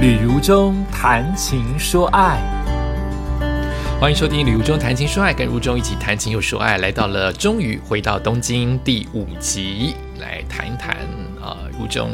[0.00, 2.40] 旅如中谈情说爱，
[4.00, 6.78] 欢迎收听《旅如中谈情说爱》，跟如中一起谈情又说爱。
[6.78, 10.96] 来到了，终于回到东京第五集，来谈一谈
[11.38, 12.12] 啊，如中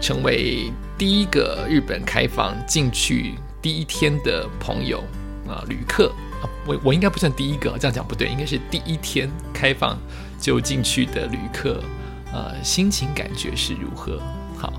[0.00, 5.02] 成为第一个日本开放进去第一天的朋友
[5.48, 6.06] 啊，旅客
[6.40, 9.98] 啊，我我应该不算第一个，这样讲不对，应该是第一天开放
[10.38, 11.82] 就进去的旅客，
[12.32, 14.20] 呃，心情感觉是如何？
[14.56, 14.72] 好。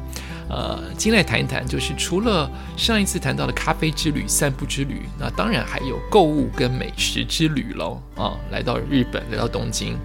[0.50, 8.02] 呃，今来谈一谈，就是除了上一次谈到的咖啡之旅、散步之旅，那当然还有购物跟美食之旅喽。
[8.16, 9.98] 啊，来到日本，来到东京，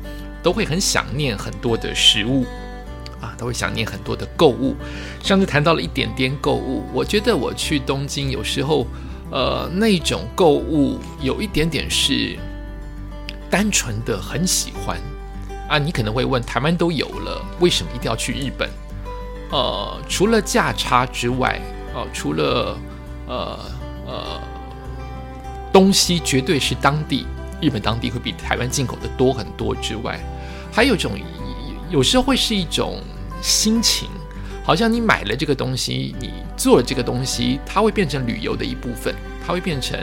[0.43, 2.47] 都会很想念很多的食物，
[3.21, 4.75] 啊，都会想念很多的购物。
[5.23, 8.87] 上次谈到了一点点购物，我觉得我去东京有时候，
[9.31, 12.39] 呃，那种购物有一点点是
[13.51, 14.99] 单纯的很喜欢。
[15.69, 18.71] 啊，你可能会问，台湾都有了，为什么一定要去日本？
[19.51, 21.61] 呃，除了价差之外，
[21.95, 22.79] 哦，除了
[23.27, 23.59] 呃
[24.07, 24.41] 呃
[25.73, 27.27] 东西绝对是当地
[27.61, 30.21] 日本当地会比台湾进口的多很多之外，
[30.73, 31.13] 还有一种
[31.91, 33.01] 有时候会是一种
[33.41, 34.09] 心情，
[34.63, 39.15] 好像你买了这个东西，你做了这个东西，它会变成旅游的一部分，
[39.47, 39.99] 它会变成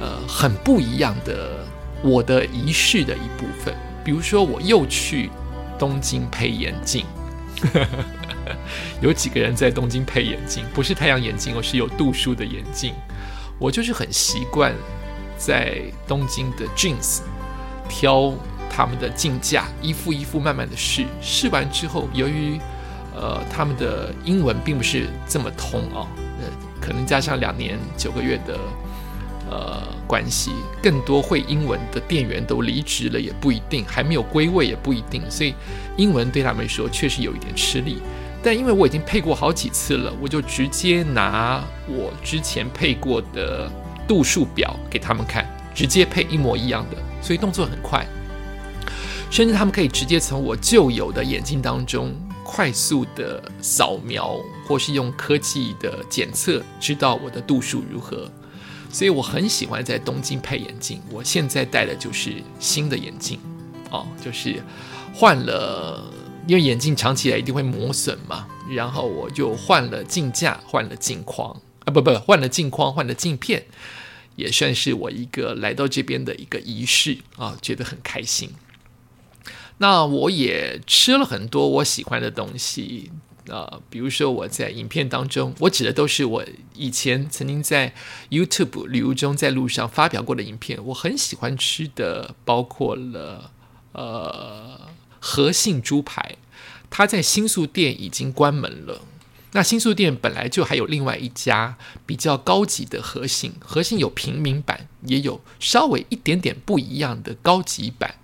[0.00, 1.66] 呃很不一样的
[2.02, 3.74] 我的仪式的一部分。
[4.04, 5.30] 比如说，我又去
[5.78, 7.04] 东京配眼镜。
[9.00, 12.94] 有几个人在东京配眼镜，不是太阳眼镜，而是有度数的眼镜。
[13.58, 14.74] 我就是很习惯
[15.38, 17.20] 在东京的 Jeans
[17.88, 18.34] 挑
[18.68, 21.04] 他们的镜架，一副一副慢慢的试。
[21.20, 22.58] 试完之后，由于
[23.14, 26.08] 呃他们的英文并不是这么通啊，
[26.40, 26.48] 呃
[26.80, 28.58] 可能加上两年九个月的
[29.48, 30.50] 呃关系，
[30.82, 35.54] 更多会英文的店员都离职了，也不一定，还没有归位也不一定，所以
[35.96, 38.02] 英文对他们说确实有一点吃力。
[38.44, 43.70] 但因为我已经配过好几次了，我就直接拿我之前配过的
[44.08, 48.04] 度数表给他们看，直接配一模一样的，所以动作很快，
[49.30, 52.12] 甚至他们可以直接从我旧有的眼镜当中
[52.42, 54.36] 快速的扫描，
[54.66, 58.28] 或是用科技的检测，知道我的度数如何。
[58.90, 61.00] 所以我很喜欢在东京配眼镜。
[61.10, 63.38] 我现在戴的就是新的眼镜，
[63.88, 64.60] 哦，就是
[65.14, 66.12] 换了。
[66.46, 71.50] 因为眼镜长期来一定会磨损嘛，然后我就换了镜架，换了镜框
[71.84, 73.64] 啊，不不，换了镜框，换了镜片，
[74.34, 78.50] 也算是我一个来到这边的一个仪式啊，觉得很开心。
[79.78, 83.12] 那我也吃了很多我喜欢的东西
[83.48, 87.94] 啊，比如说我在影片当中，我指的都是我以前曾经在
[88.30, 90.84] YouTube 旅游中在路上发表过的影片。
[90.86, 93.52] 我很喜欢吃的，包括了
[93.92, 94.80] 呃。
[95.24, 96.34] 和信猪排，
[96.90, 99.02] 它在新宿店已经关门了。
[99.52, 108.16] 那新宿店本来就还有另外一家比较高级的和信，和信有平民版，也有稍微一点点不一样的高级版，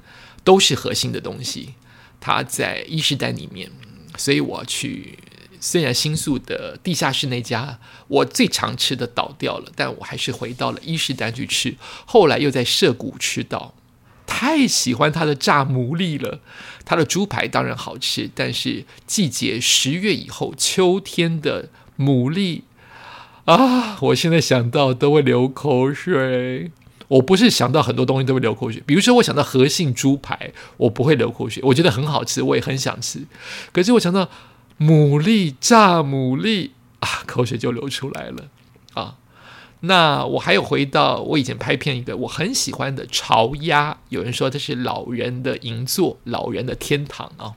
[0.43, 1.75] 都是核心的东西。
[2.19, 3.71] 它在伊势丹里面，
[4.17, 5.21] 所以我去。
[5.61, 11.77] 虽然新宿的地下室那家我最常吃的倒掉了，但我还是回到了伊势丹去吃。
[12.07, 13.75] 后来又在涩谷吃到。
[14.41, 16.39] 太喜欢它的炸牡蛎了，
[16.85, 22.63] 它的猪排当然好吃，但是季节十月以后，秋天的牡蛎
[23.47, 26.71] 啊，我现在想到都会流口水。
[27.09, 33.25] 我不是想到很多东西都会流口水，比如说我想到和信猪排，我不会流口水，我觉得很好吃，我也很想吃。
[33.73, 34.31] 可是我想到
[34.79, 36.71] 牡蛎炸牡蛎
[37.01, 38.45] 啊，口水就流出来了。
[39.81, 47.55] 那我还有回到我以前拍片一个我很喜欢的潮鸭，有人说这是老人的银座，老人的天堂啊。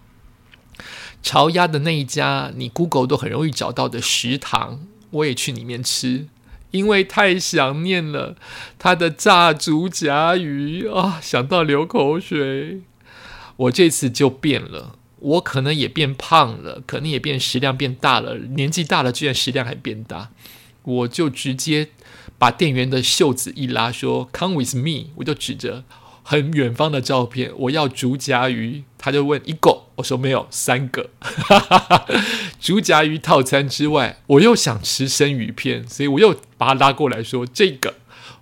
[1.23, 4.81] 潮鸭的那一家，你 Google 都很容易找到的食堂，
[5.11, 6.27] 我也去里面吃，
[6.71, 8.35] 因为太想念了
[8.79, 12.81] 它的炸竹夹鱼啊，想到流口水。
[13.57, 20.29] 我这次就变了，我可能也变胖了，可能也变食量变大了，年纪大了居然食量还变大。
[20.83, 21.89] 我就直接
[22.41, 25.83] 把店员的袖子一拉，说 “Come with me”，我就指着
[26.23, 28.83] 很远方的照片，我要竹夹鱼。
[28.97, 31.11] 他就问一个，我说没有，三个。
[32.59, 37.93] 竹夹鱼套餐之外，我又想吃生鱼片，所以我又把他拉过来说这个。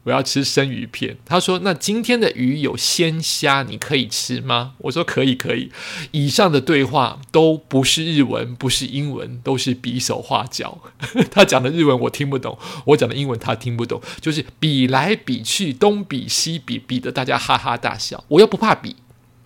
[0.04, 5.72] 我要吃生鱼片，他说：“那今天的鱼有鲜虾，你可以吃吗？”我说：“可以，可以。”
[6.12, 10.80] 以上的对话都不是日文，不是英文，都是比手画脚。
[11.30, 18.24] 他讲的日文我听不懂，我讲的英文他听不懂，就是比来比去，东比西比，比得大家哈哈大笑。
[18.30, 18.96] 我又不怕比，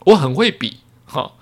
[0.06, 1.34] 我很会比，哈。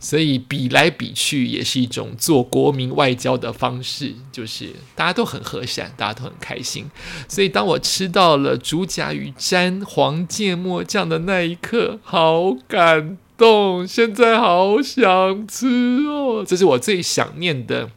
[0.00, 6.88] 所以比来比去也是一种做国民外交的方式，就是大家都很和善，大家都很开心。
[7.28, 15.66] 所以当我吃到了竹甲鱼沾黄芥末酱的那一刻，好感动，现在好想吃
[16.06, 16.44] 哦！
[16.46, 17.90] 这是我最想念的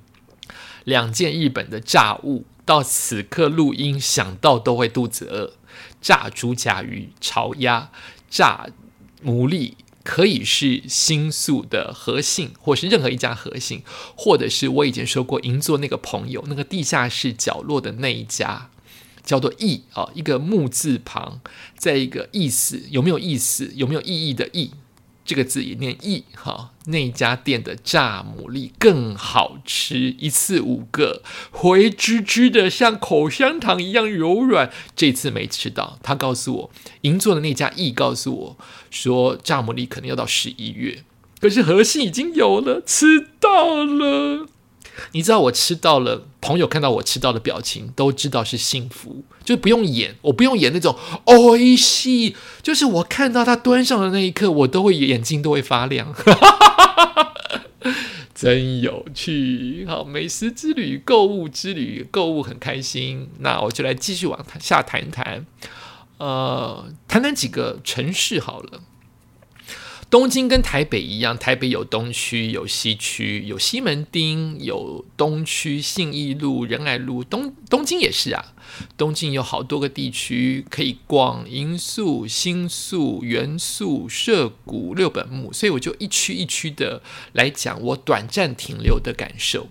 [0.83, 5.53] 两件日本的炸物，到此刻录音想到都会肚子饿。
[6.01, 7.91] 炸竹甲鱼、炒鸭、
[8.27, 8.67] 炸
[9.23, 9.73] 牡蛎。
[10.03, 13.83] 可以是新宿的核心，或是任何一家核心，
[14.15, 18.69] 或者是我以前说过银座那个朋友那个地下室角落的那一家，
[19.23, 21.39] 叫做“意”啊，一个木字旁，
[21.77, 24.71] 在一个意思有没有意思有没有意义的“意”。
[25.23, 31.21] 这个字也念“意”哈，那家店的炸牡蛎更好吃，一次五个，
[31.51, 34.71] 回滋滋的，像口香糖一样柔软。
[34.95, 36.71] 这次没吃到，他告诉我，
[37.01, 38.57] 银座的那家“意”告诉我
[38.89, 41.03] 说，炸牡蛎可能要到十一月，
[41.39, 44.47] 可是核心已经有了，吃到了。
[45.13, 50.95] 你知道我吃到了，朋友看到我吃到的表情都知道是幸福，就不用演，我不用演那种
[51.25, 57.33] 哦一戏，就是我看到他端上的那一刻，我都会眼睛都会发亮，哈哈哈
[58.33, 59.85] 真有趣。
[59.87, 63.29] 好，美食之旅、购物之旅，购物很开心。
[63.39, 65.45] 那我就来继续往下谈谈，
[66.17, 68.81] 呃，谈谈几个城市好了。
[70.11, 77.23] 东京跟台北一样，台北有东区、有西区、有西门町、有东区、信义路、仁爱路。
[77.23, 78.53] 东东京也是啊，
[78.97, 85.53] 东京有好多个地区可以逛，银宿、新宿、元素、涩谷、六本木。
[85.53, 89.69] 所以我就一区一区的来讲我短暂停留的感受。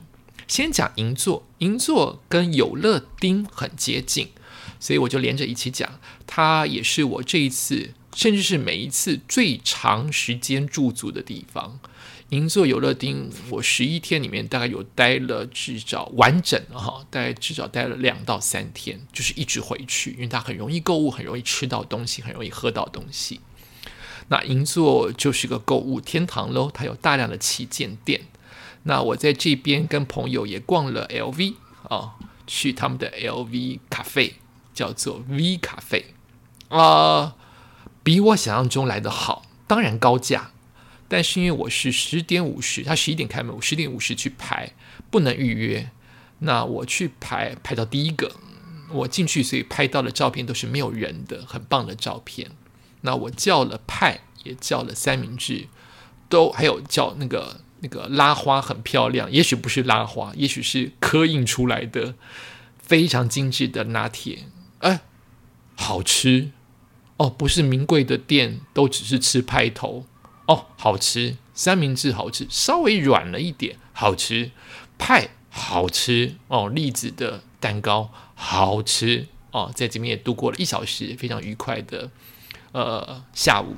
[0.48, 4.28] 先讲银座，银座跟有乐町很接近，
[4.80, 6.00] 所以我就连着一起讲。
[6.26, 7.90] 它也是我这一次。
[8.14, 11.78] 甚至是每一次最长时间驻足的地方，
[12.30, 23.40] 银座游乐町，我十一天里面大概有待了至少完整哈，大概至少待了两到三天，就是一直回去，因为它很容易购物，很容易吃到东西，很容易喝到东西。
[24.28, 28.20] 那银座就是个购物天堂喽，它有大量的旗舰店。
[28.84, 31.54] 那我在这边跟朋友也逛了 LV
[31.88, 32.14] 啊，
[32.46, 34.34] 去他们的 LV 咖啡，
[34.72, 36.14] 叫做 V 咖啡
[36.68, 37.36] 啊。
[38.02, 40.50] 比我想象中来的好，当然高价，
[41.08, 44.72] 但是因为我是十点五十，他十一点开门，我十点五十去排，
[45.10, 45.90] 不能预约。
[46.40, 48.32] 那我去排排到第一个，
[48.90, 52.50] 我进去，所以拍到的照片都是没有人的，很棒的照片。
[53.02, 55.66] 那我叫了派，也叫了三明治，
[56.30, 62.14] 都还有叫那个那个拉花很漂亮，也许不是拉花，也许是刻印出来的
[62.78, 64.44] 非常精致的拿铁，
[64.78, 65.00] 哎，
[65.74, 66.52] 好吃。
[67.20, 70.06] 哦，不是名贵的店，都只是吃派头
[70.46, 74.52] 哦，好吃三明治好吃，稍微软了一点，好吃
[74.96, 82.10] 派好吃哦，栗子的蛋糕好吃哦，在这边也度过了一小时非常愉快的
[82.72, 83.76] 呃下午。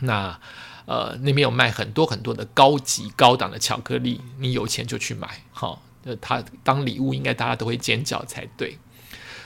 [0.00, 0.40] 那
[0.86, 8.76] 呃那边有卖很多很多的高级高档的巧克力，你有钱就去买哈，呃，它当礼物应该大家都会尖叫才对。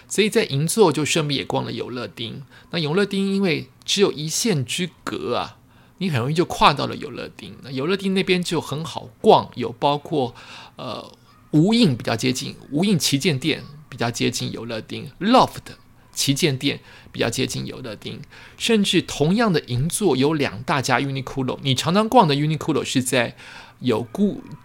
[0.09, 2.43] 所以在银座就顺便也逛了永乐町。
[2.71, 5.59] 那永乐町因为只有一线之隔啊，
[5.99, 7.55] 你很容易就跨到了永乐町。
[7.63, 10.35] 那永乐町那边就很好逛，有包括
[10.77, 11.13] 呃
[11.51, 15.75] 无印比较接近，无印旗舰店比较接近永乐町，LOFT
[16.13, 16.81] 旗舰店
[17.13, 18.21] 比较接近永乐町，
[18.57, 23.37] 甚至同样的银座有两大家 Uniqlo，你常常逛的 Uniqlo 是在
[23.81, 24.07] 有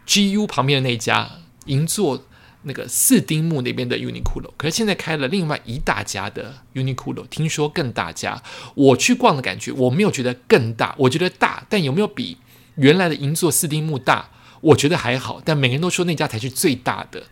[0.08, 1.30] GU 旁边的那家
[1.66, 2.24] 银座。
[2.64, 8.42] 那个四丁目那边的 Uniqlo，可是现在开了另外一大家的 Uniqlo，听说更大家。
[8.76, 12.38] 我去逛的感觉，我没有觉得更大，我觉得大，但有没有比
[12.76, 14.30] 原来的银座四丁目大？
[14.62, 15.42] 我觉得还好。
[15.44, 17.24] 但每个人都说那家才是最大的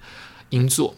[0.50, 0.96] 银座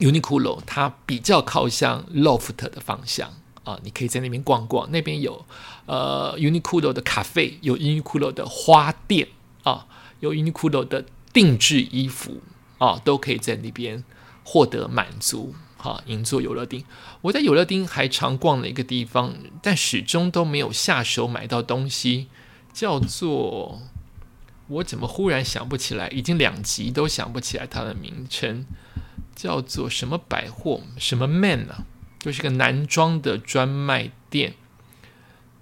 [0.00, 4.90] Uniqlo，它比较靠向 Loft 的方向啊，你可以在那边逛逛。
[4.90, 5.44] 那边有
[5.86, 9.28] 呃 Uniqlo 的咖啡，有 Uniqlo 的花店
[9.62, 9.86] 啊，
[10.18, 12.42] 有 Uniqlo 的定制衣服。
[12.82, 14.02] 啊，都可以在那边
[14.42, 15.54] 获得满足。
[15.76, 16.84] 哈，银座有乐町，
[17.22, 22.28] 我在有乐町还常逛了一个地方，但始终都没有下手买到东西，
[22.72, 23.80] 叫做
[24.68, 28.64] 我怎么忽然想不起来，已经两集都想不起来它的名称，
[29.34, 31.84] 叫做什么百货，什么 man 啊，
[32.20, 34.54] 就是个男装的专卖店，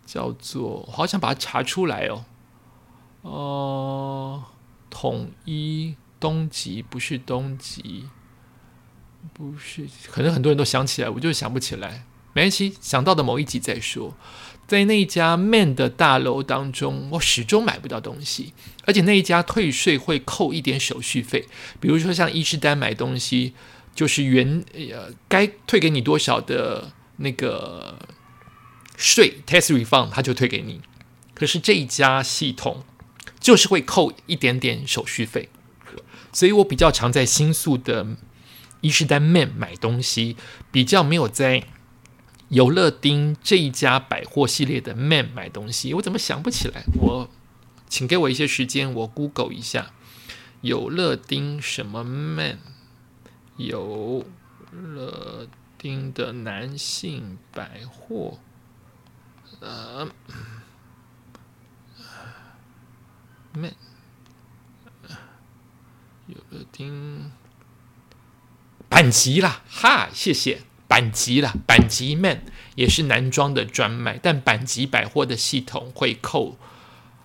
[0.05, 2.25] 叫做好想把它查出来哦，
[3.23, 4.45] 哦，
[4.91, 5.97] 统一。
[6.21, 8.05] 东极不是东极，
[9.33, 12.05] 不是，可能很多人都想起来，我就想不起来。
[12.33, 14.17] 没关系，想到的某一集再说。
[14.69, 21.49] 在那一家 Man 的大楼当中，我始终买不到东西，而且那一家退税会扣一点手续费，
[21.81, 23.55] 比如说像伊士丹买东西，
[23.97, 27.99] 就是原呃该退给你多少的那个
[28.97, 30.81] 税 tax refund，他就退给你。
[31.35, 32.85] 可是这一家系统
[33.41, 35.49] 就是会扣一点点手续费，
[36.32, 38.06] 所以我比较常在新宿的
[38.80, 40.37] 伊势丹 Man 买东西，
[40.70, 41.66] 比较没有在。
[42.50, 46.82] 有乐町这一家百货系列的 Man 买东西，我怎么想不起来？
[47.00, 47.30] 我
[47.88, 49.92] 请给我一些时间，我 Google 一下
[50.61, 52.59] 有乐町什么 Man，
[53.56, 54.26] 有
[54.73, 55.47] 乐
[55.78, 58.40] 町的男性百货，
[59.61, 60.09] 呃
[63.52, 63.76] ，Man
[66.31, 67.31] 有乐町
[68.89, 70.63] 板级啦，哈，谢谢。
[70.89, 72.43] 板级了，板级 man
[72.75, 76.59] 也是男装的专卖，但板级百货的系统会扣，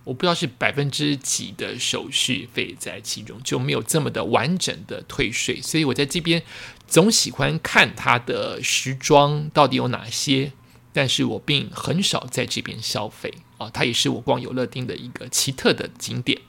[0.03, 6.43] 我不知道是百分之几的手续费在其中，就没有这么的完整的退税，所以我在这边
[6.87, 10.51] 总喜欢看它的时装到底有哪些，
[10.93, 16.39] 但是我并很少在这边消费啊，它也是我逛有乐町的一个奇特的景点，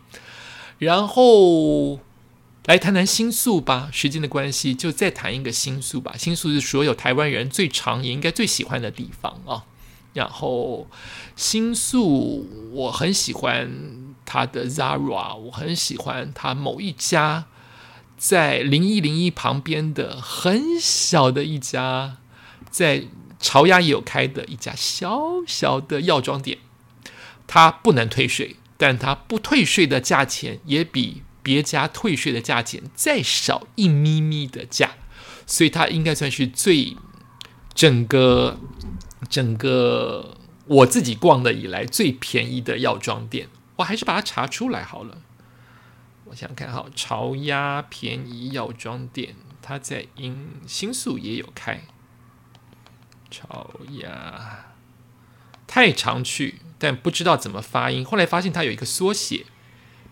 [0.79, 2.01] 然后。
[2.67, 6.17] 来谈谈新宿吧，时间的关系，就再谈一个新宿吧。
[6.19, 9.65] 新宿是所有台湾人最常也应该最喜欢的地方啊。
[10.15, 10.89] 然后
[11.37, 13.71] 新宿我很喜欢
[14.25, 17.45] 它的 Zara，我很喜欢它某一家
[18.17, 22.17] 在零一零一旁边的很小的一家，
[22.69, 23.05] 在
[23.39, 26.59] 朝鸭也有开的一家小小的药妆店。
[27.47, 31.23] 它不能退税，但它不退税的价钱也比。
[31.47, 34.91] 别家退税的价钱再少一咪咪的价，
[35.47, 36.97] 所以它应该算是最
[37.73, 38.59] 整个
[39.31, 40.37] 整个
[40.67, 43.49] 我自己逛的以来最便宜的药妆店。
[43.77, 45.19] 我还是把它查出来好了。
[46.25, 51.83] 我想看好潮鸭便宜药妆店，它在英新宿也有开。
[53.31, 54.75] 潮鸭
[55.69, 58.05] 太常去，但不知道怎么发音。
[58.05, 59.47] 后来发现它有一个缩写。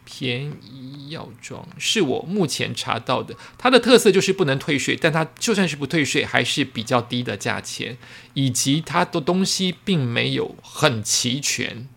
[0.05, 7.97] 便宜药妆是我目前查到的，它的特色就是不能退税，但它就算是不退税，还是比较低的价钱，
[8.35, 11.89] 以及它的东西并没有很齐全，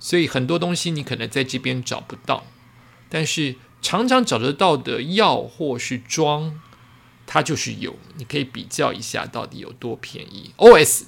[0.00, 2.46] 所以很多东西你可能在这边找不到，
[3.08, 6.58] 但是常常找得到的药或是妆，
[7.26, 10.52] 它就是有，你可以比较一下到底有多便宜。
[10.56, 11.06] O S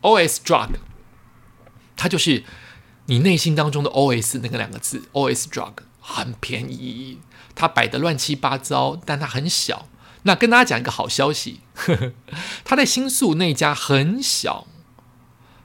[0.00, 0.70] O S Drug，
[1.96, 2.42] 它就是。
[3.10, 7.18] 你内心当中的 O S 那个两个字 O S drug 很便宜，
[7.54, 9.88] 它摆的乱七八糟，但它很小。
[10.24, 11.60] 那跟大家讲一个好消息，
[12.64, 14.66] 他在新宿那家很小，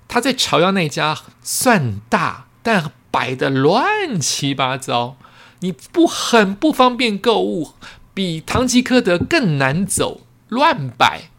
[0.07, 5.17] 他在朝阳那家算大，但摆的乱七八糟，
[5.59, 7.73] 你不很不方便购物，
[8.13, 11.31] 比唐吉诃德更难走，乱摆。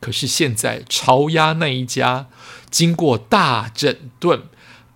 [0.00, 2.26] 可是现在朝阳那一家
[2.70, 4.42] 经过大整顿。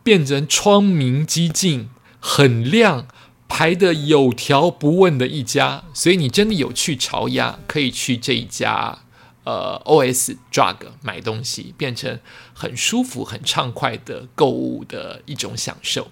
[0.03, 3.07] 变成窗明几净、很亮、
[3.49, 8.99] 排的有条不紊的一家，所以你真的有去潮鸭，可以去这一家
[9.45, 12.19] 呃 OS Drug 买东西，变成
[12.53, 16.11] 很舒服、很畅快的购物的一种享受。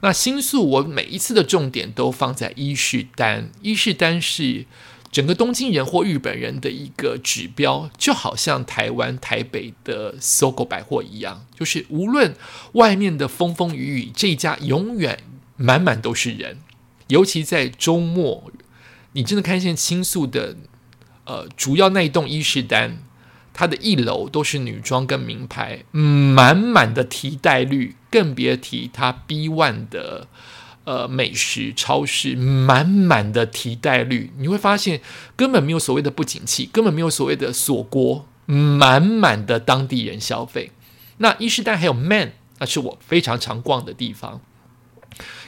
[0.00, 4.66] 那新宿我每一次的重点都放在伊势丹，伊势丹是。
[5.12, 12.34] 整个东京人或日本人的一个指标，就好像台湾台北的搜狗百货一样，就是无论
[12.74, 15.18] 外面的风风雨雨，这家永远
[15.56, 16.58] 满满都是人。
[17.08, 18.52] 尤其在周末，
[19.14, 20.56] 你真的看见倾诉的，
[21.24, 22.98] 呃，主要那一栋伊势丹，
[23.52, 30.28] 它的一楼都是女装跟名牌，满满的提袋率，更别提它 B One 的。
[30.84, 35.00] 呃，美食超市满满的提袋率，你会发现
[35.36, 40.72] 根本没有所谓的不景气，根本没有所谓的锁国，满满的当地人消费。
[41.18, 44.40] 那伊势丹还有 Man，那是我非常常逛的地方。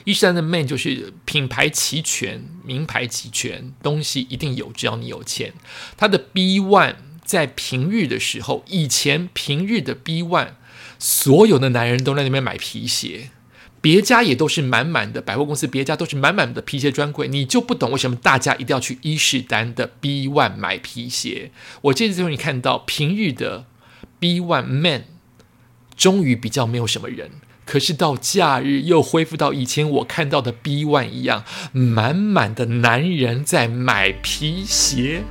[0.05, 5.53] 伊势丹的 Man 就是品牌齐全，名牌齐全，东西一定有，只要你有钱。
[5.97, 10.51] 它的 B One 在平日的时候，以前平日的 B One，
[10.99, 13.31] 所有的男人都在那边买皮鞋。
[13.83, 21.51] 别家也都是满满的百货公司，别家都是满满的皮鞋专柜，你就不懂为什么大家一定要去伊势丹的 B One 买皮鞋。
[21.81, 23.65] 我这次终于看到平日的
[24.19, 25.03] B One Man，
[25.97, 27.31] 终于比较没有什么人，
[27.65, 35.23] 可是到假日又恢复到以前我看到的 B One 一样，满满的男人在买皮鞋，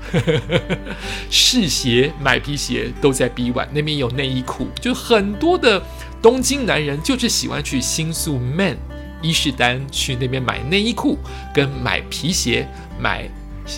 [1.30, 5.82] 试鞋、买皮鞋都在 B One 那边有内衣裤，就很多的
[6.22, 8.78] 东京男人就是喜欢去新宿 Man
[9.20, 11.18] 伊势丹去那边买内衣裤，
[11.52, 12.66] 跟买皮鞋、
[12.98, 13.28] 买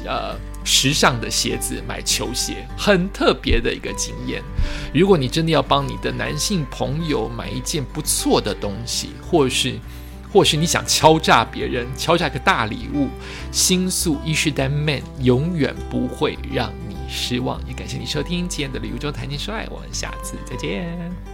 [0.05, 0.39] 呃。
[0.67, 4.43] 时尚的鞋子，买球鞋，很特别的一个经验。
[4.95, 9.79] 如果你真的要帮你的男性朋友买一件不错的东西，或是，
[10.33, 13.11] 或是你想敲诈别人，敲诈个大礼物，
[13.53, 17.61] 新宿伊势丹 Man 永远不会让你失望。
[17.69, 21.34] 也感谢你收听今天的旅游中谈情说爱，我们下次再见。